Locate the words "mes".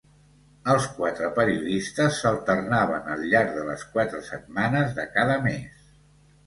5.49-5.91